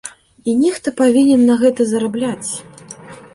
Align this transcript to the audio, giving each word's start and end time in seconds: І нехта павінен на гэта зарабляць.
І 0.53 0.53
нехта 0.61 0.93
павінен 1.01 1.43
на 1.51 1.59
гэта 1.65 1.87
зарабляць. 1.91 2.51